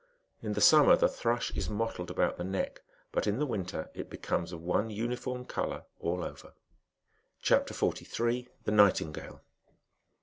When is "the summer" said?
0.53-0.95